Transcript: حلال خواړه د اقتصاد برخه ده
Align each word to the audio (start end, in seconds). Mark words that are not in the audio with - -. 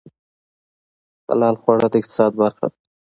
حلال 1.27 1.55
خواړه 1.61 1.87
د 1.91 1.95
اقتصاد 2.01 2.31
برخه 2.41 2.65
ده 2.71 2.77